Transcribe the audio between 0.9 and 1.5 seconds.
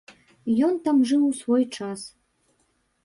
жыў у